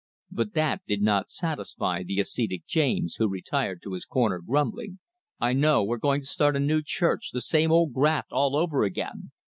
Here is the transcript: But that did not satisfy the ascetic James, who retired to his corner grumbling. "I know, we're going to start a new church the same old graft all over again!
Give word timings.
But 0.31 0.55
that 0.55 0.81
did 0.87 1.03
not 1.03 1.29
satisfy 1.29 2.01
the 2.01 2.19
ascetic 2.19 2.65
James, 2.65 3.17
who 3.19 3.29
retired 3.29 3.83
to 3.83 3.93
his 3.93 4.03
corner 4.03 4.41
grumbling. 4.41 4.97
"I 5.39 5.53
know, 5.53 5.83
we're 5.83 5.97
going 5.97 6.21
to 6.21 6.25
start 6.25 6.55
a 6.55 6.59
new 6.59 6.81
church 6.83 7.29
the 7.31 7.39
same 7.39 7.71
old 7.71 7.93
graft 7.93 8.31
all 8.31 8.55
over 8.55 8.83
again! 8.83 9.29